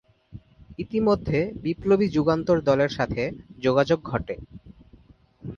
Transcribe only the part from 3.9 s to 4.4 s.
ঘটে।